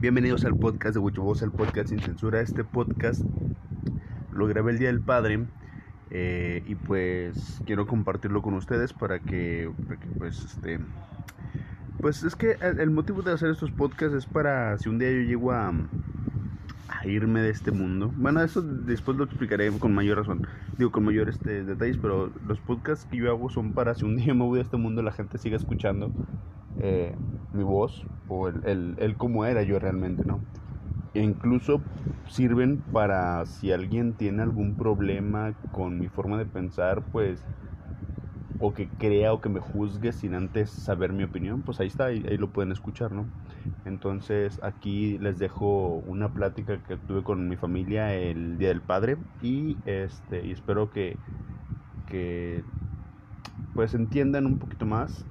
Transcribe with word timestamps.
Bienvenidos 0.00 0.44
al 0.44 0.56
podcast 0.56 0.94
de 0.94 1.00
Mucho 1.00 1.24
Voz, 1.24 1.42
el 1.42 1.50
podcast 1.50 1.88
sin 1.88 1.98
censura. 1.98 2.40
Este 2.40 2.62
podcast 2.62 3.20
lo 4.32 4.46
grabé 4.46 4.70
el 4.70 4.78
Día 4.78 4.86
del 4.86 5.00
Padre 5.00 5.44
eh, 6.12 6.62
y 6.68 6.76
pues 6.76 7.60
quiero 7.66 7.88
compartirlo 7.88 8.40
con 8.40 8.54
ustedes 8.54 8.92
para 8.92 9.18
que, 9.18 9.68
para 9.88 9.98
que, 9.98 10.06
pues 10.16 10.38
este... 10.44 10.78
Pues 12.00 12.22
es 12.22 12.36
que 12.36 12.52
el, 12.60 12.78
el 12.78 12.90
motivo 12.90 13.22
de 13.22 13.32
hacer 13.32 13.50
estos 13.50 13.72
podcasts 13.72 14.14
es 14.14 14.24
para 14.24 14.78
si 14.78 14.88
un 14.88 15.00
día 15.00 15.10
yo 15.10 15.22
llego 15.22 15.50
a, 15.50 15.70
a 15.70 17.06
irme 17.08 17.40
de 17.40 17.50
este 17.50 17.72
mundo. 17.72 18.12
Bueno, 18.16 18.40
eso 18.40 18.62
después 18.62 19.16
lo 19.16 19.24
explicaré 19.24 19.68
con 19.80 19.92
mayor 19.92 20.18
razón. 20.18 20.46
Digo, 20.78 20.92
con 20.92 21.06
mayor 21.06 21.28
este, 21.28 21.64
detalles, 21.64 21.98
pero 22.00 22.30
los 22.46 22.60
podcasts 22.60 23.04
que 23.10 23.16
yo 23.16 23.28
hago 23.32 23.50
son 23.50 23.72
para 23.72 23.96
si 23.96 24.04
un 24.04 24.14
día 24.14 24.32
me 24.32 24.44
voy 24.44 24.58
de 24.58 24.62
este 24.62 24.76
mundo 24.76 25.02
la 25.02 25.10
gente 25.10 25.38
siga 25.38 25.56
escuchando 25.56 26.12
eh, 26.80 27.18
mi 27.52 27.62
voz 27.64 28.08
o 28.26 28.48
el, 28.48 28.62
el, 28.64 28.96
el 28.98 29.16
cómo 29.16 29.44
era 29.46 29.62
yo 29.62 29.78
realmente, 29.78 30.24
¿no? 30.26 30.46
E 31.14 31.20
incluso 31.22 31.88
sirven 32.26 32.84
para 32.92 33.46
si 33.46 33.72
alguien 33.72 34.16
tiene 34.16 34.42
algún 34.42 34.76
problema 34.76 35.56
con 35.70 35.98
mi 36.00 36.08
forma 36.08 36.38
de 36.38 36.46
pensar, 36.46 37.06
pues 37.10 37.48
o 38.56 38.72
que 38.74 38.92
crea 38.96 39.32
o 39.32 39.40
que 39.40 39.48
me 39.48 39.60
juzgue 39.60 40.12
sin 40.12 40.34
antes 40.34 40.72
saber 40.72 41.12
mi 41.12 41.22
opinión, 41.24 41.62
pues 41.62 41.80
ahí 41.80 41.86
está, 41.88 42.06
ahí, 42.06 42.24
ahí, 42.28 42.36
lo 42.38 42.52
pueden 42.52 42.72
escuchar, 42.72 43.12
¿no? 43.12 43.32
Entonces 43.84 44.60
aquí 44.62 45.18
les 45.18 45.38
dejo 45.38 45.98
una 46.00 46.34
plática 46.34 46.82
que 46.82 46.96
tuve 46.98 47.22
con 47.24 47.48
mi 47.48 47.56
familia 47.56 48.14
el 48.14 48.58
Día 48.58 48.68
del 48.68 48.82
Padre 48.84 49.18
y 49.40 49.80
este 49.84 50.44
y 50.46 50.52
espero 50.52 50.90
que, 50.90 51.20
que 52.06 52.66
pues 53.74 53.94
entiendan 53.94 54.46
un 54.46 54.58
poquito 54.58 54.86
más 54.86 55.27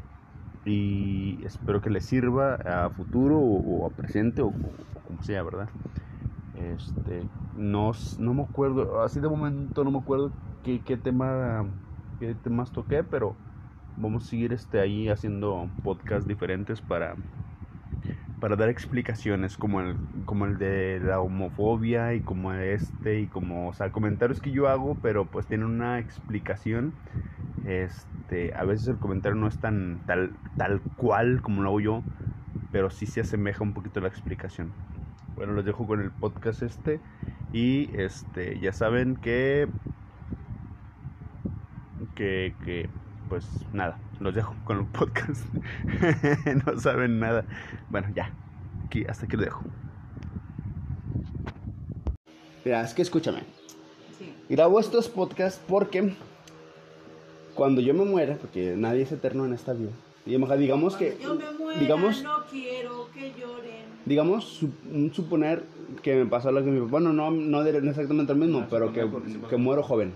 y 0.70 1.44
espero 1.46 1.82
que 1.82 1.90
les 1.90 2.06
sirva 2.06 2.56
a 2.56 2.90
futuro 2.92 3.40
o, 3.40 3.84
o 3.84 3.88
a 3.88 3.96
presente 3.96 4.42
o, 4.42 4.48
o, 4.50 5.04
como 5.04 5.22
sea, 5.22 5.44
¿verdad? 5.44 5.72
Este, 6.54 7.30
no, 7.54 7.92
no 8.18 8.34
me 8.34 8.44
acuerdo, 8.44 9.02
así 9.04 9.20
de 9.20 9.30
momento 9.30 9.84
no 9.84 9.92
me 9.92 10.00
acuerdo 10.00 10.38
qué, 10.64 10.84
qué 10.84 10.98
tema 10.98 11.72
qué 12.20 12.36
temas 12.36 12.72
toqué, 12.72 13.04
pero 13.04 13.42
vamos 13.96 14.26
a 14.26 14.30
seguir 14.30 14.54
este 14.54 14.80
ahí 14.80 15.10
haciendo 15.10 15.72
podcasts 15.84 16.28
diferentes 16.28 16.82
para 16.82 17.18
para 18.40 18.56
dar 18.56 18.70
explicaciones 18.70 19.58
como 19.58 19.82
el 19.82 20.00
como 20.26 20.46
el 20.46 20.58
de 20.58 21.00
la 21.02 21.22
homofobia 21.22 22.14
y 22.14 22.22
como 22.24 22.54
este 22.54 23.20
y 23.22 23.30
como 23.30 23.70
o 23.70 23.74
sea 23.74 23.92
comentarios 23.92 24.42
que 24.42 24.52
yo 24.52 24.68
hago 24.68 25.00
pero 25.02 25.32
pues 25.32 25.48
tienen 25.48 25.68
una 25.68 26.00
explicación 26.00 27.00
este 27.68 28.54
a 28.56 28.64
veces 28.64 28.88
el 28.88 28.98
comentario 28.98 29.36
no 29.36 29.48
es 29.48 29.58
tan 29.58 30.02
tal 30.06 30.34
tal 30.58 30.82
cual 30.96 31.42
como 31.42 31.62
lo 31.62 31.70
hago 31.70 31.80
yo 31.80 32.04
pero 32.72 32.90
sí 32.90 33.06
se 33.06 33.22
asemeja 33.22 33.64
un 33.64 33.74
poquito 33.74 34.00
a 34.00 34.04
la 34.04 34.10
explicación 34.10 34.72
bueno 35.36 35.54
los 35.54 35.66
dejo 35.66 35.86
con 35.86 36.02
el 36.02 36.12
podcast 36.12 36.64
este 36.64 37.00
y 37.54 37.90
este 38.00 38.60
ya 38.60 38.74
saben 38.74 39.16
que 39.16 39.68
que, 42.16 42.54
que 42.66 42.90
pues 43.30 43.46
nada, 43.74 44.00
los 44.20 44.34
dejo 44.34 44.56
con 44.66 44.80
el 44.80 44.86
podcast. 44.86 45.42
no 46.66 46.80
saben 46.80 47.20
nada. 47.20 47.46
Bueno, 47.90 48.08
ya, 48.16 48.32
aquí, 48.86 49.06
hasta 49.08 49.26
aquí 49.26 49.38
lo 49.38 49.44
dejo. 49.44 49.64
Mira, 52.64 52.82
es 52.82 52.94
que 52.94 53.02
escúchame. 53.02 53.44
Sí. 54.18 54.34
Grabo 54.50 54.80
estos 54.80 55.08
podcasts 55.08 55.62
porque 55.68 56.14
cuando 57.58 57.82
yo 57.82 57.94
me 57.94 58.06
muera, 58.06 58.38
porque 58.38 58.76
nadie 58.78 59.02
es 59.02 59.12
eterno 59.12 59.46
en 59.46 59.54
esta 59.54 59.74
vida. 59.74 59.92
Digamos 60.26 60.50
cuando 60.50 60.98
que. 60.98 61.18
Yo 61.22 61.36
me 61.36 61.52
muera, 61.52 61.80
digamos, 61.80 62.24
no 62.24 62.44
quiero 62.50 63.10
que 63.14 63.34
lloren. 63.38 63.88
Digamos, 64.06 64.46
su, 64.46 64.70
suponer 65.14 65.64
que 66.02 66.16
me 66.16 66.26
pasó 66.26 66.52
lo 66.52 66.64
que 66.64 66.70
mi 66.70 66.80
papá. 66.80 66.92
Bueno, 66.92 67.12
no, 67.12 67.32
no 67.32 67.64
exactamente 67.90 68.34
lo 68.34 68.40
mismo, 68.40 68.62
no, 68.62 68.70
pero 68.70 68.94
que, 68.94 69.10
que 69.50 69.58
muero 69.58 69.84
joven 69.84 70.14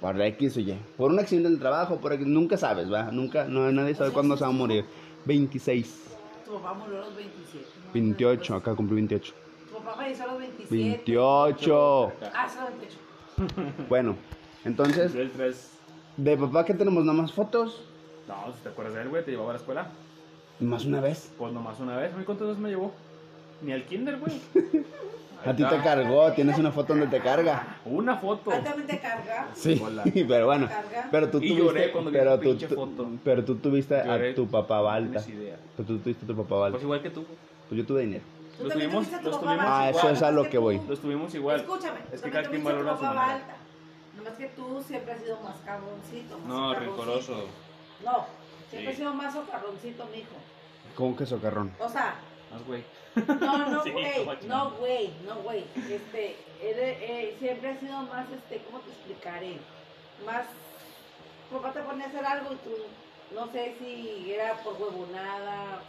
por 0.00 0.20
X 0.20 0.56
o 0.56 0.60
Y, 0.60 0.74
por 0.96 1.10
un 1.10 1.18
accidente 1.18 1.48
en 1.48 1.54
el 1.54 1.60
trabajo, 1.60 1.96
por 1.98 2.12
X, 2.14 2.26
nunca 2.26 2.56
sabes, 2.56 2.90
¿va? 2.90 3.10
Nunca, 3.12 3.44
no, 3.44 3.70
nadie 3.70 3.94
sabe 3.94 4.10
cuándo 4.12 4.36
se 4.36 4.44
va 4.44 4.48
a 4.48 4.52
morir. 4.52 4.84
26. 5.26 6.16
Tu 6.46 6.52
papá 6.54 6.74
murió 6.74 7.02
a 7.02 7.06
los 7.06 7.14
27. 7.14 7.66
28, 7.92 8.54
acá 8.54 8.74
cumplí 8.74 8.96
28. 8.96 9.34
Tu 9.68 9.76
papá 9.76 9.94
falleció 9.96 10.24
a 10.24 10.26
los 10.28 10.38
27. 10.38 10.74
28. 10.74 12.12
Ah, 12.34 12.48
sí, 12.48 12.58
28. 13.36 13.86
Bueno, 13.88 14.16
entonces, 14.64 15.14
El 15.14 15.30
3. 15.30 15.79
De 16.22 16.36
papá 16.36 16.64
que 16.64 16.74
tenemos 16.74 17.04
nada 17.04 17.20
más 17.22 17.32
fotos, 17.32 17.82
No, 18.28 18.52
si 18.54 18.60
te 18.62 18.68
acuerdas 18.68 18.94
de 18.94 19.02
él, 19.02 19.08
güey, 19.08 19.24
te 19.24 19.30
llevaba 19.32 19.50
a 19.50 19.52
la 19.54 19.58
escuela. 19.58 19.86
más 20.60 20.84
una 20.84 21.00
vez. 21.00 21.32
Pues 21.38 21.52
nomás 21.52 21.80
una 21.80 21.96
vez. 21.96 22.12
¿A 22.14 22.24
cuántas 22.24 22.46
veces 22.48 22.62
me 22.62 22.68
llevó? 22.70 22.92
Ni 23.62 23.72
al 23.72 23.84
kinder, 23.84 24.18
güey. 24.18 24.32
A 25.46 25.56
ti 25.56 25.64
te 25.64 25.76
cargó, 25.78 26.30
tienes 26.32 26.58
una 26.58 26.70
foto 26.70 26.92
donde 26.92 27.06
te 27.06 27.18
carga. 27.24 27.78
Una 27.86 28.14
foto. 28.18 28.50
¿A 28.52 28.58
ti 28.58 28.64
también 28.64 28.86
te 28.86 28.98
carga? 28.98 29.48
Sí, 29.54 29.80
Hola. 29.82 30.04
pero 30.28 30.44
bueno, 30.44 30.68
pero 31.10 31.30
tú 31.30 31.38
Y 31.38 31.48
tuviste, 31.48 31.64
lloré 31.64 31.92
cuando 31.92 32.10
vi 32.10 32.18
pero 32.18 32.34
tu 32.36 32.42
tú, 32.42 32.48
pinche 32.50 32.66
tú- 32.68 32.74
foto. 32.74 33.08
pero 33.24 33.44
tú 33.46 33.54
tuviste 33.56 34.04
Lloré. 34.04 34.32
a 34.32 34.34
tu 34.34 34.46
papá 34.48 34.82
Balta. 34.82 35.22
Tienes 35.22 35.28
idea. 35.42 35.56
Pero 35.78 35.86
tú 35.88 35.98
tuviste 35.98 36.24
a 36.26 36.28
tu 36.28 36.36
papá 36.36 36.56
Balta. 36.56 36.72
Pues 36.72 36.82
igual 36.84 37.00
que 37.00 37.08
tú. 37.10 37.24
Pues 37.70 37.78
yo 37.80 37.86
tuve 37.86 38.02
dinero. 38.02 38.22
Tú 38.58 38.64
Los 38.64 38.68
también 38.68 38.90
tuvimos- 38.90 39.06
tuviste 39.06 39.16
a 39.16 39.20
tu 39.20 39.26
los 39.30 39.36
papá 39.36 39.46
tuvimos 39.46 39.64
Balta. 39.64 39.82
Ah, 39.86 39.90
eso 39.90 40.10
es 40.10 40.22
a 40.22 40.30
lo 40.30 40.50
que 40.50 40.58
voy. 40.58 40.80
Los 40.86 41.00
tuvimos 41.00 41.34
igual. 41.34 41.56
Escúchame. 41.60 42.00
Es 42.12 42.20
que 42.20 42.30
también 42.30 42.32
cada 42.32 42.48
quien 42.50 42.62
tuviste 42.62 42.68
a 42.68 42.72
tu 42.72 42.84
valora 42.84 42.96
su 42.96 43.00
papá 43.02 43.14
manera. 43.14 43.38
Balta. 43.38 43.56
Nomás 44.22 44.38
que 44.38 44.46
tú 44.48 44.82
siempre 44.86 45.12
has 45.14 45.20
sido 45.20 45.40
más 45.40 45.56
cabroncito. 45.64 46.38
Más 46.38 46.46
No, 46.46 46.68
socarroncito. 46.68 46.96
rencoroso. 47.04 47.44
No, 48.04 48.26
siempre 48.68 48.80
Sí. 48.80 48.86
has 48.88 48.96
sido 48.96 49.14
más 49.14 49.34
socarroncito, 49.34 50.04
mijo. 50.06 50.36
¿Cómo 50.94 51.16
que 51.16 51.26
socarrón? 51.26 51.72
O 51.78 51.88
sea, 51.88 52.14
Más 52.52 52.66
güey. 52.66 52.84
No, 53.14 53.58
no, 53.58 53.82
güey, 53.92 54.26
no, 54.48 54.70
güey, 54.72 55.10
no, 55.24 55.36
güey. 55.36 55.64
Este, 55.88 56.36
eres- 56.60 56.98
eh, 57.00 57.36
siempre 57.38 57.70
ha 57.70 57.78
sido 57.80 58.02
más, 58.02 58.26
este, 58.32 58.58
¿cómo 58.64 58.80
te 58.80 58.90
explicaré? 58.90 59.58
Más, 60.26 60.46
papá 61.52 61.72
te 61.72 61.80
ponía 61.80 62.06
a 62.06 62.08
hacer 62.08 62.24
algo 62.26 62.52
y 62.52 62.56
tú, 62.56 62.70
no 63.36 63.46
sé 63.52 63.76
si 63.78 64.32
era 64.32 64.54
por 64.64 64.74
huevonada, 64.82 65.66
más. 65.66 65.80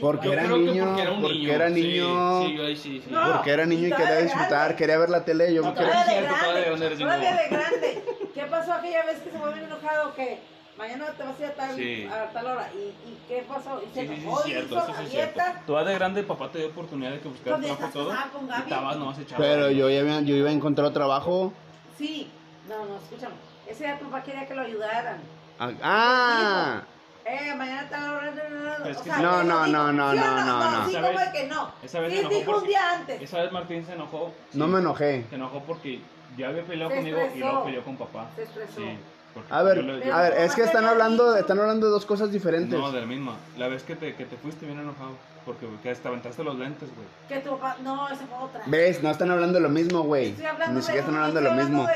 Porque 0.00 0.32
era 0.32 0.42
niño, 0.44 0.96
porque 1.22 1.52
era 1.52 1.68
niño. 1.68 2.40
Porque 3.32 3.50
era 3.50 3.66
niño 3.66 3.88
y 3.88 3.92
quería 3.92 4.16
disfrutar, 4.18 4.48
grande. 4.50 4.76
quería 4.76 4.98
ver 4.98 5.08
la 5.10 5.24
tele. 5.24 5.54
Yo 5.54 5.62
No, 5.62 5.74
quería- 5.74 6.04
de 6.04 7.48
grande. 7.50 8.04
¿Qué 8.34 8.42
pasó 8.44 8.72
aquella 8.74 9.04
vez 9.06 9.18
que 9.20 9.30
se 9.30 9.38
fue 9.38 9.52
bien 9.54 9.64
enojado 9.64 10.14
que 10.14 10.40
mañana 10.76 11.06
te 11.16 11.22
vas 11.22 11.38
a 11.40 11.42
ir 11.42 11.46
a 11.50 11.54
tal, 11.54 11.76
Sí. 11.76 12.06
a 12.12 12.32
tal 12.32 12.46
hora? 12.46 12.68
¿Y, 12.74 12.78
¿Y 13.08 13.18
qué 13.28 13.44
pasó? 13.48 13.80
Y 13.82 13.94
se 13.94 14.00
Sí, 14.02 14.08
sí, 14.08 14.14
sí, 14.16 14.22
enojó 14.22 14.40
y 14.40 14.50
cierto, 14.50 14.74
hizo 14.76 14.86
sí 14.86 14.92
es 15.04 15.10
cierto. 15.10 15.40
Tú 15.66 15.76
de 15.76 15.94
grande, 15.94 16.22
papá 16.22 16.50
te 16.50 16.58
dio 16.58 16.68
oportunidad 16.68 17.12
de 17.12 17.20
que 17.20 17.28
buscaras 17.28 17.60
¿Dónde 17.60 17.74
trabajo 17.76 17.92
todo. 17.98 18.08
casada 18.10 18.30
con 18.32 18.44
Y 18.44 18.48
Gaby? 18.48 18.62
estabas 18.62 18.96
nomás 18.98 19.18
echado. 19.18 19.42
Pero 19.42 19.70
yo 19.70 19.88
ya 19.90 20.00
había- 20.00 20.20
yo 20.20 20.34
iba 20.36 20.50
a 20.50 20.52
encontrar 20.52 20.92
trabajo. 20.92 21.52
Sí, 21.96 22.28
no, 22.68 22.84
no, 22.84 22.96
escúchame. 22.96 23.34
Ese 23.66 23.84
día 23.84 23.98
tu 23.98 24.04
papá 24.06 24.22
quería 24.22 24.46
que 24.46 24.54
lo 24.54 24.62
ayudaran. 24.62 25.18
Ah, 25.58 25.70
Ah, 25.82 26.82
Eh, 27.28 27.54
mañana 27.56 27.88
no, 27.90 28.20
no, 28.22 28.78
no, 28.78 28.86
Es 28.86 28.96
o 28.98 29.02
que 29.02 29.04
sea, 29.10 29.16
sí. 29.16 29.22
No, 29.22 29.42
no, 29.42 29.66
no, 29.66 29.92
no, 29.92 30.12
¿Sí 30.12 30.18
o 30.18 30.20
no, 30.20 30.44
no, 30.44 30.70
no. 30.70 30.84
Sí, 30.84 30.90
Esa 30.92 31.00
como 31.02 31.18
vez- 31.18 31.28
que 31.32 31.46
no. 31.48 31.72
esa 31.82 32.00
vez 32.00 32.10
sí, 32.10 32.14
se 32.16 32.20
enojó 32.20 32.34
dijo 32.38 32.50
un 32.50 32.54
porque- 32.54 32.68
día 32.68 32.92
antes. 32.92 33.22
Esa 33.22 33.42
vez 33.42 33.52
Martín 33.52 33.84
se 33.86 33.92
enojó. 33.94 34.32
no 34.52 34.64
Sí, 34.66 34.70
me 34.70 34.78
enojé. 34.78 35.24
Se 35.28 35.34
enojó 35.34 35.60
porque 35.64 36.00
ya 36.36 36.48
había 36.48 36.62
peleado 36.62 36.90
Se 36.90 36.96
conmigo 36.98 37.18
y 37.18 37.20
estresó. 37.22 37.46
luego 37.46 37.64
peleó 37.64 37.84
con 37.84 37.96
papá. 37.96 38.26
Se 38.36 38.42
estresó. 38.44 38.76
Sí. 38.76 38.98
Porque 39.36 39.52
A 39.54 39.62
ver, 39.62 39.84
le- 39.84 40.10
a 40.12 40.22
ver, 40.22 40.32
es 40.38 40.54
que 40.54 40.62
están 40.62 40.84
hablando, 40.86 41.36
están 41.36 41.60
hablando 41.60 41.86
de 41.86 41.92
dos 41.92 42.04
cosas 42.06 42.32
diferentes. 42.32 42.76
No, 42.78 42.90
de 42.90 43.00
la 43.02 43.06
misma. 43.06 43.36
La 43.56 43.68
vez 43.68 43.82
que 43.84 43.94
te, 43.94 44.14
que 44.16 44.24
te 44.24 44.36
fuiste 44.36 44.66
bien 44.66 44.80
enojado. 44.80 45.10
Porque 45.44 45.64
que 45.80 45.94
te 45.94 46.08
aventaste 46.08 46.42
los 46.42 46.58
lentes, 46.58 46.88
güey. 46.96 47.06
Que 47.28 47.38
tu 47.48 47.56
papá. 47.56 47.76
No, 47.84 48.08
esa 48.08 48.26
fue 48.26 48.36
otra. 48.36 48.62
¿Ves? 48.66 49.00
No 49.04 49.10
están 49.10 49.30
hablando 49.30 49.54
de 49.54 49.60
lo 49.60 49.68
mismo, 49.68 50.02
güey. 50.02 50.30
Ni 50.72 50.80
siquiera 50.82 51.00
están 51.00 51.14
hablando 51.14 51.36
de 51.36 51.42
lo 51.42 51.50
estoy 51.50 51.64
mismo. 51.64 51.86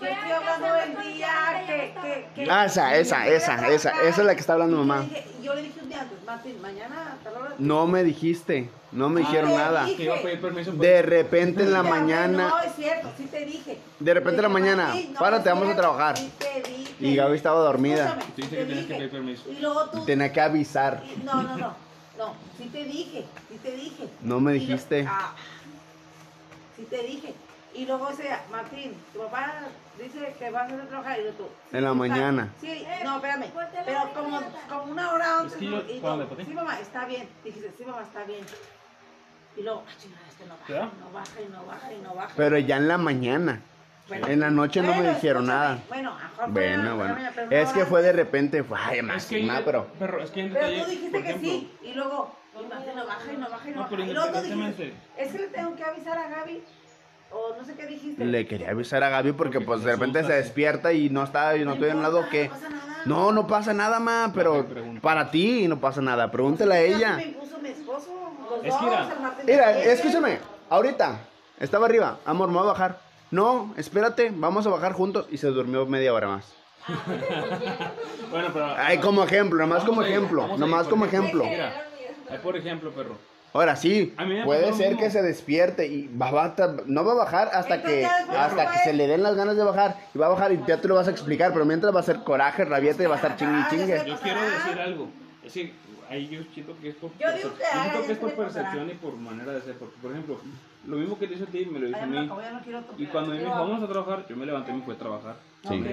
Yo 0.00 0.06
estoy 0.06 0.30
hablando 0.32 0.74
del 0.74 0.96
de 0.96 1.12
día 1.14 1.64
que. 1.66 1.94
que, 2.34 2.44
que 2.44 2.50
Ah, 2.50 2.64
esa, 2.66 2.96
esa, 2.96 3.26
esa, 3.28 3.68
esa, 3.68 3.90
esa 3.90 4.20
es 4.20 4.26
la 4.26 4.34
que 4.34 4.40
está 4.40 4.54
hablando 4.54 4.76
mamá. 4.78 5.04
Yo 5.48 5.54
le 5.54 5.62
dije 5.62 5.80
un 5.82 5.88
día 5.88 6.02
antes, 6.02 6.18
Martín, 6.26 6.60
mañana 6.60 7.12
a 7.18 7.24
tal 7.24 7.36
hora. 7.36 7.54
No 7.58 7.86
me 7.86 8.04
dijiste, 8.04 8.68
no 8.92 9.08
me 9.08 9.20
Sí, 9.22 9.26
dijeron 9.28 9.50
te 9.50 9.56
nada. 9.56 9.84
dije. 9.86 10.02
Iba 10.04 10.16
a 10.16 10.22
pedir 10.22 10.40
permiso. 10.40 10.72
De 10.72 11.02
repente 11.02 11.62
en 11.62 11.72
la 11.72 11.82
mañana, 11.82 12.48
No, 12.48 12.60
es 12.60 12.74
cierto, 12.76 13.08
sí 13.16 13.24
te 13.30 13.46
dije. 13.46 13.78
De 13.98 14.14
repente 14.14 14.36
en 14.36 14.42
la 14.42 14.48
Dije, 14.48 14.60
mañana, 14.60 14.84
Martín, 14.88 15.12
no, 15.14 15.18
párate, 15.20 15.48
es 15.48 15.54
vamos 15.54 15.62
a 15.62 15.66
cierto, 15.72 15.80
trabajar. 15.82 16.18
sí 16.18 16.32
te 16.38 16.68
dije. 16.70 16.94
y 17.00 17.16
Gaby 17.16 17.36
estaba 17.36 17.60
dormida. 17.60 18.04
Escúchame, 18.08 18.32
Te 18.34 18.42
dije 18.42 18.56
que 18.56 18.64
tenías 18.64 18.86
que 18.86 18.94
pedir 18.94 19.10
permiso. 19.10 19.42
Y 19.50 19.60
luego 19.60 19.84
tú. 19.90 20.04
Tenía 20.04 20.32
que 20.32 20.40
avisar. 20.40 21.02
y- 21.04 21.24
No, 21.24 21.42
no, 21.42 21.56
no. 21.56 21.74
No, 22.18 22.34
sí 22.58 22.64
te 22.72 22.84
dije, 22.84 23.24
sí 23.48 23.58
te 23.62 23.70
dije. 23.76 24.08
No 24.22 24.40
me 24.40 24.56
Y 24.56 24.60
lo- 24.60 24.66
dijiste. 24.66 25.06
ah, 25.08 25.34
sí 26.76 26.82
te 26.90 27.02
dije. 27.04 27.32
Y 27.78 27.86
luego 27.86 28.10
ese, 28.10 28.28
Martín, 28.50 28.92
tu 29.12 29.20
papá 29.20 29.52
dice 30.02 30.34
que 30.36 30.50
vas 30.50 30.72
a 30.72 30.76
trabajar 30.88 31.20
y 31.20 31.24
yo 31.26 31.30
tú. 31.34 31.46
En 31.72 31.84
la 31.84 31.94
mañana. 31.94 32.48
Sí, 32.60 32.84
no, 33.04 33.16
espérame. 33.16 33.50
Ponte 33.52 33.76
la 33.76 33.84
Pero 33.84 34.00
como, 34.14 34.40
como 34.68 34.82
una 34.92 35.12
hora 35.12 35.38
antes. 35.38 35.52
Es 35.52 35.58
que 35.60 35.64
yo- 35.66 35.82
y 35.88 36.00
¿cuándo 36.00 36.24
tú, 36.24 36.30
le 36.30 36.36
poní? 36.36 36.44
sí, 36.48 36.54
mamá, 36.54 36.80
está 36.80 37.04
bien. 37.04 37.28
Dijiste, 37.44 37.72
sí, 37.78 37.84
mamá, 37.84 38.02
está 38.02 38.24
bien. 38.24 38.44
Y 39.56 39.62
luego, 39.62 39.84
ah, 39.86 39.92
chingada, 39.96 40.26
este 40.28 40.44
no 40.46 40.56
baja, 40.56 40.90
no 40.98 41.12
baja, 41.12 41.40
y 41.40 41.48
no 41.52 41.64
baja, 41.66 41.92
y 41.92 41.98
no 42.00 42.14
baja. 42.16 42.32
Pero 42.36 42.58
ya 42.58 42.76
en 42.78 42.88
la 42.88 42.98
mañana. 42.98 43.60
Bueno, 44.08 44.26
En 44.26 44.40
la 44.40 44.50
noche 44.50 44.82
no 44.82 44.94
me 44.96 45.10
dijeron 45.14 45.46
nada. 45.46 45.78
Bueno, 45.88 46.14
mejor 46.16 46.50
Bueno, 46.50 46.96
bueno. 46.96 47.16
Es 47.50 47.72
que 47.72 47.84
fue 47.86 48.02
de 48.02 48.12
repente, 48.12 48.64
fue, 48.64 48.76
ay, 48.80 48.98
Es 48.98 49.04
más, 49.04 49.26
que 49.26 49.40
un- 49.40 49.64
pero. 49.64 49.86
Pero 50.00 50.20
es 50.20 50.30
que 50.32 50.42
un 50.44 50.52
Pero 50.52 50.66
detalle, 50.66 50.84
tú 50.84 50.90
dijiste 50.90 51.22
que 51.22 51.28
ejemplo, 51.28 51.50
sí. 51.50 51.72
Y 51.82 51.92
luego, 51.94 52.34
Y 52.60 52.66
Martín 52.66 52.96
no 52.96 53.06
baja 53.06 53.32
y 53.32 53.36
no 53.36 53.48
baja 53.48 53.68
y 53.68 53.72
no 53.72 53.80
No, 53.82 53.88
pero 53.88 54.00
baja. 54.02 54.10
Y 54.10 54.14
luego 54.14 54.32
tú 54.32 54.40
dijiste, 54.42 54.94
es 55.16 55.30
que 55.32 55.38
le 55.38 55.46
tengo 55.46 55.76
que 55.76 55.84
avisar 55.84 56.18
a 56.18 56.28
Gaby. 56.28 56.64
O 57.30 57.54
no 57.56 57.64
sé 57.64 57.74
qué 57.74 57.86
dijiste. 57.86 58.24
Le 58.24 58.46
quería 58.46 58.70
avisar 58.70 59.02
a 59.02 59.08
Gaby 59.08 59.32
porque 59.32 59.60
Porque 59.60 59.66
pues 59.66 59.84
de 59.84 59.92
repente 59.92 60.24
se 60.24 60.32
despierta 60.32 60.92
y 60.92 61.10
no 61.10 61.24
está 61.24 61.56
y 61.56 61.64
no 61.64 61.74
estoy 61.74 61.90
en 61.90 61.96
un 61.96 62.02
lado 62.02 62.28
que... 62.28 62.48
No 62.48 62.54
pasa 62.54 62.68
nada. 62.68 63.02
No, 63.04 63.32
no 63.32 63.46
pasa 63.46 63.74
nada, 63.74 64.00
ma, 64.00 64.32
pero 64.34 64.66
para 65.00 65.30
ti 65.30 65.68
no 65.68 65.78
pasa 65.80 66.00
nada. 66.00 66.30
Pregúntale 66.30 66.74
a 66.74 66.80
ella. 66.80 67.16
Me 67.16 67.24
impuso 67.26 67.58
mi 67.58 67.68
esposo. 67.68 68.10
Los 68.50 68.64
Es 68.64 68.74
que 68.74 68.84
mira, 68.84 69.08
Mira, 69.46 69.78
escúchame, 69.84 70.38
ahorita 70.68 71.20
estaba 71.60 71.86
arriba, 71.86 72.18
amor, 72.24 72.48
me 72.48 72.54
voy 72.54 72.64
a 72.64 72.72
bajar. 72.72 73.00
No, 73.30 73.74
espérate, 73.76 74.32
vamos 74.34 74.66
a 74.66 74.70
bajar 74.70 74.92
juntos 74.92 75.26
y 75.30 75.38
se 75.38 75.48
durmió 75.48 75.84
media 75.86 76.12
hora 76.12 76.28
más. 76.28 76.54
Bueno, 78.30 78.48
pero. 78.52 78.66
Ay, 78.76 78.98
como 78.98 79.22
ejemplo, 79.24 79.58
nomás 79.58 79.84
como 79.84 80.02
ejemplo, 80.02 80.56
nomás 80.56 80.88
como 80.88 81.04
ejemplo. 81.04 81.44
Mira, 81.44 81.86
por 82.42 82.56
ejemplo, 82.56 82.90
perro. 82.90 83.16
Ahora 83.58 83.74
sí, 83.74 84.14
puede 84.44 84.72
ser 84.74 84.96
que 84.96 85.10
se 85.10 85.20
despierte 85.20 85.88
y 85.88 86.06
va, 86.06 86.30
va 86.30 86.54
no 86.86 87.04
va 87.04 87.10
a 87.10 87.16
bajar 87.16 87.50
hasta 87.52 87.74
Entonces 87.74 88.08
que 88.08 88.36
hasta 88.36 88.70
que 88.70 88.78
se 88.78 88.92
le 88.92 89.08
den 89.08 89.24
las 89.24 89.34
ganas 89.34 89.56
de 89.56 89.64
bajar 89.64 89.96
y 90.14 90.18
va 90.18 90.26
a 90.26 90.28
bajar 90.28 90.52
y 90.52 90.60
ya 90.64 90.80
te 90.80 90.86
lo 90.86 90.94
vas 90.94 91.08
a 91.08 91.10
explicar, 91.10 91.52
pero 91.52 91.64
mientras 91.64 91.92
va 91.92 91.98
a 91.98 92.04
ser 92.04 92.18
coraje, 92.22 92.64
rabieta 92.64 93.02
y 93.02 93.06
va 93.06 93.14
a 93.14 93.16
estar 93.16 93.36
chingue 93.36 93.58
y 93.58 93.62
Ah, 93.62 93.68
chingue. 93.68 94.02
Yo 94.06 94.16
quiero 94.20 94.40
decir 94.40 94.78
algo. 94.78 95.08
Es 95.48 95.54
que 95.54 95.72
ahí 96.10 96.28
yo 96.28 96.42
siento 96.52 96.76
que 96.80 96.90
es 96.90 96.94
por, 96.96 97.10
Yo 97.18 97.32
digo 97.32 97.50
que 97.56 97.64
haga, 97.64 98.06
que 98.06 98.12
es 98.12 98.18
por 98.18 98.34
percepción 98.34 98.90
y 98.90 98.94
por 98.94 99.16
manera 99.16 99.52
de 99.52 99.62
ser. 99.62 99.76
Porque, 99.76 99.96
por 100.02 100.12
ejemplo, 100.12 100.38
lo 100.86 100.96
mismo 100.96 101.18
que 101.18 101.26
te 101.26 101.34
hizo 101.34 101.44
a 101.44 101.46
ti, 101.46 101.64
me 101.64 101.78
lo 101.78 101.88
hizo 101.88 101.98
a 101.98 102.06
mí. 102.06 102.26
no 102.26 102.36
quiero. 102.62 102.84
Y 102.98 103.06
cuando 103.06 103.32
me 103.32 103.38
dijo, 103.38 103.50
vamos 103.50 103.82
a 103.82 103.88
trabajar, 103.88 104.26
yo 104.28 104.36
me 104.36 104.44
levanté 104.44 104.70
y 104.70 104.74
me 104.74 104.82
fui 104.82 104.94
a 104.94 104.98
trabajar. 104.98 105.36
Sí. 105.66 105.84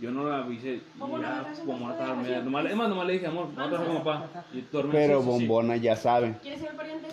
Yo 0.00 0.10
no 0.10 0.28
la 0.28 0.38
avisé. 0.38 0.74
Y 0.74 0.98
¿Cómo 0.98 1.16
Entonces, 1.16 1.60
como. 1.64 1.88
Nomás 1.88 2.26
le- 2.64 2.70
Es 2.70 2.76
más, 2.76 2.88
nomás 2.88 3.06
le 3.06 3.12
dije, 3.14 3.26
amor, 3.26 3.48
vamos 3.54 3.66
a 3.72 3.76
trabajar 3.76 3.94
con 3.94 4.04
papá. 4.04 4.44
Y 4.52 4.60
dormí. 4.70 4.92
Pero 4.92 5.18
sí, 5.20 5.24
sí, 5.24 5.38
sí. 5.38 5.46
Bombona 5.46 5.76
ya 5.76 5.96
sabe, 5.96 6.36
¿Quieres 6.42 6.60
ser 6.60 6.70
el 6.70 6.76
pariente? 6.76 7.08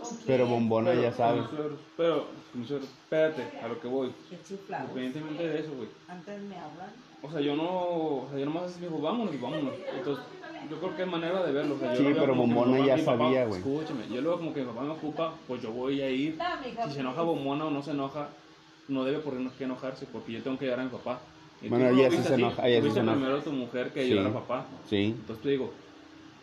¿Con 0.00 0.18
pero? 0.26 0.46
Bombona 0.46 0.90
Pero 0.90 1.02
ya 1.02 1.12
sabe. 1.12 1.42
Pero, 1.96 2.26
suegros, 2.66 2.88
espérate, 2.88 3.58
a 3.60 3.68
lo 3.68 3.80
que 3.80 3.88
voy. 3.88 4.12
Independientemente 4.30 5.48
de 5.48 5.60
eso, 5.60 5.72
güey. 5.74 5.88
Antes 6.08 6.40
me 6.42 6.56
hablan. 6.56 7.07
O 7.22 7.30
sea, 7.30 7.40
yo 7.40 7.56
no, 7.56 7.64
o 7.64 8.26
sea, 8.30 8.38
yo 8.38 8.46
nomás 8.46 8.64
así 8.64 8.80
me 8.80 8.86
dijo, 8.86 9.00
vámonos 9.00 9.34
y 9.34 9.38
vámonos. 9.38 9.74
Entonces, 9.96 10.24
yo 10.70 10.76
creo 10.78 10.96
que 10.96 11.02
es 11.02 11.08
manera 11.08 11.42
de 11.42 11.52
verlo. 11.52 11.74
O 11.74 11.78
sea, 11.78 11.92
yo 11.92 11.98
Sí, 11.98 12.04
pero 12.14 12.32
que 12.32 12.38
Bombona 12.38 12.86
ya 12.86 12.98
sabía, 12.98 13.44
güey. 13.46 13.58
Escúchame, 13.60 14.08
yo 14.12 14.20
veo 14.30 14.38
como 14.38 14.54
que 14.54 14.60
mi 14.60 14.66
papá 14.66 14.82
me 14.82 14.90
ocupa, 14.90 15.34
pues 15.48 15.62
yo 15.62 15.72
voy 15.72 16.00
a 16.00 16.10
ir. 16.10 16.38
Si 16.84 16.90
se 16.92 17.00
enoja 17.00 17.22
Bombona 17.22 17.66
o 17.66 17.70
no 17.70 17.82
se 17.82 17.90
enoja, 17.90 18.28
no 18.86 19.04
debe 19.04 19.18
por 19.18 19.34
qué 19.56 19.64
enojarse, 19.64 20.06
porque 20.12 20.32
yo 20.32 20.42
tengo 20.42 20.58
que 20.58 20.66
llevar 20.66 20.80
a 20.80 20.84
mi 20.84 20.90
papá. 20.90 21.20
Y 21.60 21.68
Bueno, 21.68 21.88
ella 21.88 22.08
sí 22.10 22.18
se 22.22 22.34
enoja, 22.34 22.68
ella 22.68 22.82
sí 22.82 22.90
se 22.92 23.00
enoja. 23.00 23.16
primero 23.16 23.38
a 23.38 23.42
tu 23.42 23.52
mujer 23.52 23.90
que 23.92 24.06
Sí. 24.06 24.16
a 24.16 24.32
papá. 24.32 24.66
Sí. 24.88 25.16
Entonces 25.18 25.42
te 25.42 25.48
digo, 25.50 25.72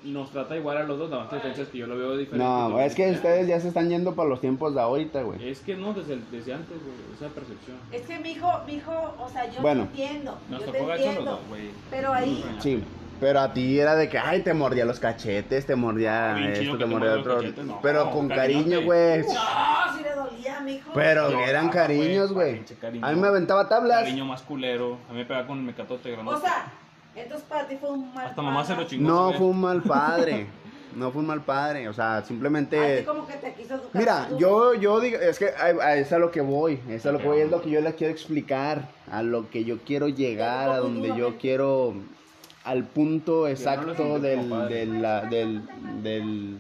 nos 0.03 0.30
trata 0.31 0.56
igual 0.56 0.77
a 0.77 0.83
los 0.83 1.00
dos, 1.00 1.09
nada 1.09 1.24
más 1.24 1.30
que 1.30 1.36
la 1.36 1.38
diferencia 1.42 1.63
es 1.63 1.69
que 1.69 1.77
yo 1.80 1.88
lo 1.88 1.97
veo 1.97 2.15
diferente. 2.18 2.45
No, 2.45 2.80
es 2.80 2.94
que 2.95 3.09
ustedes 3.12 3.47
ya 3.47 3.59
se 3.59 3.69
están 3.69 3.89
yendo 3.89 4.13
para 4.15 4.30
los 4.30 4.39
tiempos 4.42 4.75
de 4.75 4.81
ahorita, 4.81 5.21
güey. 5.24 5.50
Es 5.50 5.62
que 5.62 5.75
no, 5.75 5.94
desde, 5.94 6.13
el- 6.13 6.31
desde 6.31 6.53
antes, 6.53 6.77
güey, 6.83 6.95
esa 7.15 7.27
percepción. 7.33 7.77
Es 7.92 8.01
que 8.03 8.19
mi 8.19 8.31
hijo, 8.31 8.51
mi 8.68 8.74
hijo, 8.75 8.92
o 9.19 9.30
sea, 9.30 9.51
yo 9.51 9.62
Bueno. 9.62 9.88
te 9.94 10.03
entiendo. 10.03 10.38
Nos 10.50 10.59
yo 10.65 10.71
te 10.71 10.77
tocó 10.77 10.88
gacho 10.89 11.00
los 11.01 11.07
entiendo. 11.09 11.31
dos, 11.31 11.39
güey. 11.50 11.69
Pero 11.89 12.13
ahí- 12.13 12.45
Sí, 12.59 12.83
pero 13.19 13.39
a 13.39 13.53
ti 13.53 13.80
era 13.80 13.95
de 13.95 14.09
que, 14.09 14.18
ay, 14.19 14.42
te 14.42 14.53
mordía 14.53 14.86
los 14.86 15.00
cachetes, 15.00 15.65
te 15.65 15.75
mordía 15.75 16.33
Bien 16.36 16.51
esto, 16.51 16.63
que 16.63 16.71
te 16.71 16.77
te 16.77 16.86
mordía 16.86 17.12
los 17.15 17.19
otro. 17.21 17.36
cachetes, 17.38 17.65
no, 17.65 17.80
pero 17.81 18.12
con 18.12 18.27
cariñote. 18.27 18.63
cariño, 18.69 18.86
güey. 18.86 19.19
No, 19.21 19.25
sí 19.97 20.03
le 20.03 20.12
dolía, 20.13 20.59
mi 20.62 20.74
hijo. 20.74 20.92
Pero 20.94 21.30
Lloraba, 21.30 21.47
eran 21.50 21.69
cariños, 21.69 22.31
güey, 22.33 22.50
güey. 22.50 22.56
pinche 22.57 22.75
cariño. 22.75 23.06
A 23.07 23.12
mí 23.12 23.19
me 23.19 23.27
aventaba 23.27 23.68
tablas. 23.69 24.01
Cariño 24.03 24.25
más 24.25 24.42
culero. 24.44 25.00
A 25.09 25.13
mí 25.13 25.19
me 25.19 25.25
pegaba 25.25 25.47
con 25.47 25.57
el 25.57 25.63
mecatote 25.63 26.12
grande. 26.12 26.31
O 26.31 26.38
sea, 26.39 26.65
entonces 27.15 27.47
para 27.47 27.67
ti 27.67 27.77
fue 27.77 27.91
un 27.91 28.13
mal 28.13 28.27
Hasta 28.27 28.41
mamá 28.41 28.65
se 28.65 28.75
lo 28.75 28.83
chingó. 28.85 29.07
No 29.07 29.33
fue 29.33 29.47
un 29.47 29.62
mal 29.62 29.81
padre. 29.88 30.47
No 30.95 31.12
fue 31.12 31.21
un 31.21 31.27
mal 31.27 31.41
padre. 31.44 31.89
O 31.89 31.94
sea, 31.94 32.23
simplemente. 32.23 33.03
como 33.06 33.27
que 33.27 33.33
te 33.33 33.53
quiso 33.53 33.73
educar. 33.75 33.91
Mira, 33.94 34.27
tú. 34.29 34.38
yo, 34.38 34.73
yo 34.75 35.00
digo, 35.01 35.17
es 35.19 35.38
que 35.39 35.50
a, 35.50 35.65
a- 35.85 35.95
es 35.97 36.12
a 36.13 36.19
lo 36.19 36.31
que 36.31 36.39
voy, 36.41 36.79
es 36.89 37.06
a 37.06 37.12
lo 37.12 37.19
que 37.19 37.27
voy, 37.27 37.39
es 37.41 37.51
lo 37.51 37.62
que 37.62 37.69
yo 37.69 37.81
le 37.81 37.94
quiero 37.95 38.13
explicar, 38.13 38.88
a 39.12 39.21
lo 39.21 39.50
que 39.50 39.65
yo 39.65 39.79
quiero 39.79 40.07
llegar, 40.07 40.69
a 40.69 40.77
donde 40.77 41.13
yo 41.17 41.38
quiero, 41.38 41.94
al 42.63 42.85
punto 42.85 43.47
exacto 43.47 44.19
del, 44.19 44.50
del, 44.69 45.01
la- 45.01 45.21
del, 45.21 45.63
del, 46.01 46.59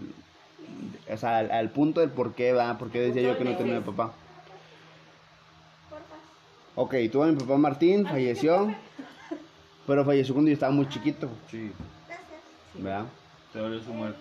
o 1.09 1.15
sea, 1.17 1.37
al, 1.39 1.51
al 1.51 1.69
punto 1.69 2.01
del 2.01 2.09
por 2.09 2.33
qué, 2.33 2.51
va, 2.51 2.77
por 2.77 2.89
qué 2.89 2.99
decía 2.99 3.21
yo 3.21 3.37
que 3.37 3.45
no 3.45 3.55
tenía 3.55 3.79
papá. 3.79 4.11
Ok, 6.77 6.93
tuve 7.09 7.23
a 7.29 7.31
mi 7.31 7.37
papá 7.37 7.55
Martín, 7.57 8.05
falleció, 8.05 8.75
pero 9.87 10.03
falleció 10.05 10.33
cuando 10.33 10.49
yo 10.49 10.53
estaba 10.53 10.71
muy 10.71 10.87
chiquito, 10.89 11.29
Sí, 11.49 11.71
¿verdad? 12.75 13.05
te 13.53 13.59
dolió 13.59 13.81
su 13.81 13.93
muerte. 13.93 14.19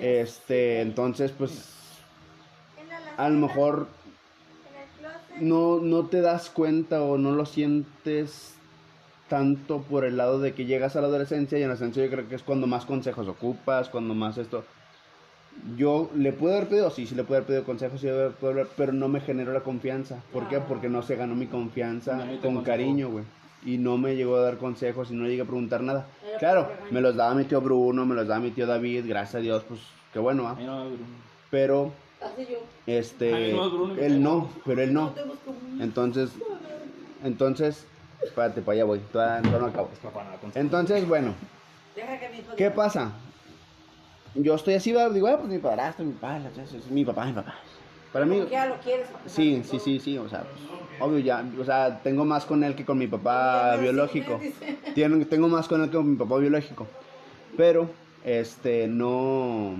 Este, 0.00 0.80
entonces, 0.80 1.32
pues, 1.32 1.64
a 3.16 3.28
lo 3.28 3.38
mejor 3.38 3.88
no, 5.40 5.78
no 5.80 6.06
te 6.06 6.20
das 6.20 6.50
cuenta 6.50 7.02
o 7.02 7.16
no 7.18 7.32
lo 7.32 7.46
sientes 7.46 8.54
tanto 9.28 9.82
por 9.82 10.04
el 10.04 10.16
lado 10.16 10.40
de 10.40 10.54
que 10.54 10.64
llegas 10.64 10.96
a 10.96 11.00
la 11.00 11.08
adolescencia 11.08 11.58
y 11.58 11.62
en 11.62 11.68
la 11.68 11.74
adolescencia 11.74 12.04
yo 12.04 12.10
creo 12.10 12.28
que 12.28 12.34
es 12.34 12.42
cuando 12.42 12.66
más 12.66 12.86
consejos 12.86 13.28
ocupas, 13.28 13.88
cuando 13.88 14.14
más 14.14 14.38
esto. 14.38 14.64
Yo 15.76 16.10
le 16.14 16.32
puedo 16.32 16.54
haber 16.56 16.68
pedido, 16.68 16.90
sí, 16.90 17.06
sí 17.06 17.14
le 17.14 17.24
puedo 17.24 17.38
haber 17.38 17.46
pedido 17.46 17.64
consejos, 17.64 18.00
sí 18.00 18.06
le 18.06 18.30
puedo 18.30 18.52
hablar, 18.52 18.68
pero 18.76 18.92
no 18.92 19.08
me 19.08 19.20
generó 19.20 19.52
la 19.52 19.60
confianza. 19.60 20.22
¿Por 20.32 20.48
qué? 20.48 20.60
Porque 20.60 20.88
no 20.88 21.02
se 21.02 21.16
ganó 21.16 21.34
mi 21.34 21.46
confianza 21.46 22.24
con 22.40 22.62
cariño, 22.62 23.10
güey. 23.10 23.24
Y 23.64 23.78
no 23.78 23.98
me 23.98 24.14
llegó 24.14 24.36
a 24.36 24.42
dar 24.42 24.56
consejos 24.56 25.10
y 25.10 25.14
no 25.14 25.26
llegué 25.26 25.42
a 25.42 25.44
preguntar 25.44 25.82
nada. 25.82 26.06
Era 26.26 26.38
Claro, 26.38 26.72
me 26.90 27.00
los 27.00 27.16
daba 27.16 27.34
mi 27.34 27.44
tío 27.44 27.60
Bruno, 27.60 28.06
me 28.06 28.14
los 28.14 28.26
daba 28.26 28.40
mi 28.40 28.50
tío 28.50 28.66
David, 28.66 29.04
gracias 29.06 29.36
a 29.36 29.38
Dios, 29.38 29.64
pues 29.68 29.80
qué 30.12 30.18
bueno, 30.18 30.46
¿ah? 30.46 30.56
No. 30.60 30.86
Pero, 31.50 31.92
este, 32.86 33.52
no, 33.52 33.70
Bruno, 33.70 33.94
él 33.96 34.22
no, 34.22 34.50
pero 34.64 34.82
él 34.82 34.92
no. 34.92 35.12
Entonces, 35.80 36.30
entonces, 37.24 37.86
espérate, 38.22 38.60
para 38.60 38.74
allá 38.74 38.84
voy, 38.84 38.98
todavía, 39.12 39.42
todavía 39.42 39.58
no 39.58 39.66
acabo. 39.66 39.90
Entonces, 40.54 41.08
bueno, 41.08 41.34
Deja 41.96 42.20
que 42.20 42.28
mi 42.28 42.38
hijo 42.38 42.54
¿qué 42.56 42.70
pasa? 42.70 43.12
Yo 44.34 44.54
estoy 44.54 44.74
así, 44.74 44.92
digo, 44.92 45.26
ah, 45.26 45.36
pues 45.36 45.48
mi 45.48 45.58
padrastro, 45.58 46.04
mi 46.04 46.12
padre, 46.12 46.48
mi 46.90 47.04
papá, 47.04 47.26
mi 47.26 47.32
papá. 47.32 47.56
Para 48.12 48.26
mí, 48.26 48.42
ya 48.50 48.66
lo 48.66 48.76
quieres. 48.78 49.08
sí, 49.26 49.62
sí, 49.64 49.78
sí, 49.78 50.00
sí, 50.00 50.18
o 50.18 50.28
sea, 50.28 50.40
pues, 50.40 50.62
obvio 51.00 51.18
ya, 51.20 51.44
o 51.60 51.64
sea, 51.64 52.00
tengo 52.02 52.24
más 52.24 52.44
con 52.46 52.64
él 52.64 52.74
que 52.74 52.84
con 52.84 52.98
mi 52.98 53.06
papá 53.06 53.76
biológico. 53.76 54.38
dice. 54.42 54.78
Tiene- 54.94 55.24
tengo 55.26 55.48
más 55.48 55.68
con 55.68 55.82
él 55.82 55.90
que 55.90 55.96
con 55.96 56.10
mi 56.10 56.16
papá 56.16 56.38
biológico. 56.38 56.86
Pero, 57.56 57.90
este, 58.24 58.88
no, 58.88 59.76